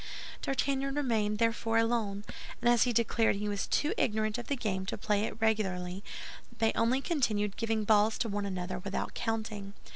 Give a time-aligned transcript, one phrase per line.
[0.41, 2.23] D'Artagnan remained, therefore, alone;
[2.59, 6.03] and as he declared he was too ignorant of the game to play it regularly
[6.57, 9.75] they only continued giving balls to one another without counting.